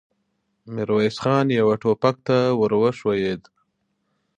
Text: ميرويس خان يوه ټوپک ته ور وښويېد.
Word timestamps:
ميرويس 0.73 1.15
خان 1.23 1.45
يوه 1.59 1.75
ټوپک 1.81 2.15
ته 2.27 2.37
ور 2.59 2.71
وښويېد. 2.81 3.41